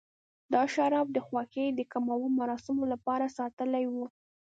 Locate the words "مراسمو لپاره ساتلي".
2.39-3.85